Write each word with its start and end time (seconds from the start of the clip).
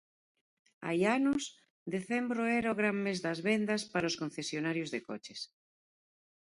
Hai 0.85 0.99
anos, 1.17 1.43
decembro 1.95 2.41
era 2.59 2.73
o 2.73 2.77
gran 2.81 2.97
mes 3.05 3.19
das 3.25 3.39
vendas 3.49 3.81
para 3.93 4.09
os 4.11 4.19
concesionarios 4.21 4.89
de 4.93 4.99
coches. 5.09 5.39